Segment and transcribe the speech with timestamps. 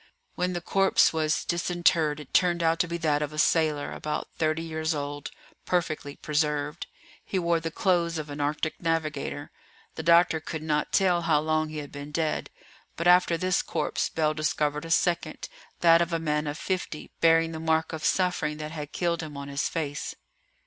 [0.33, 4.29] When the corpse was disinterred it turned out to be that of a sailor, about
[4.35, 5.29] thirty years old,
[5.63, 6.87] perfectly preserved.
[7.23, 9.51] He wore the clothes of an Arctic navigator.
[9.93, 12.49] The doctor could not tell how long he had been dead.
[12.95, 15.47] But after this corpse, Bell discovered a second,
[15.81, 19.21] that of a man of fifty, bearing the mark of the suffering that had killed
[19.21, 20.15] him on his face.